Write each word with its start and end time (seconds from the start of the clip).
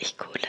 zeigen, 0.00 0.32
was 0.32 0.39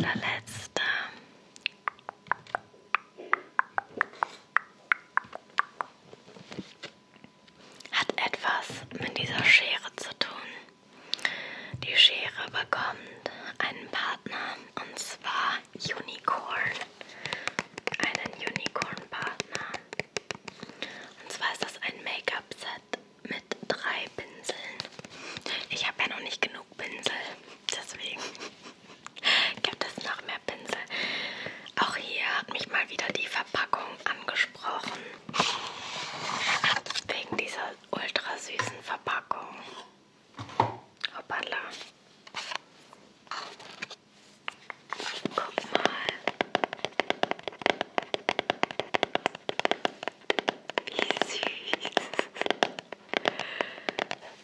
la 0.00 0.14
la 0.20 0.29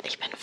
Ich 0.09 0.19
bin 0.21 0.36